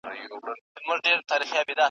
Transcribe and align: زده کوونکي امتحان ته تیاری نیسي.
زده 0.37 0.53
کوونکي 0.77 1.09
امتحان 1.13 1.19
ته 1.27 1.35
تیاری 1.49 1.71
نیسي. 1.73 1.79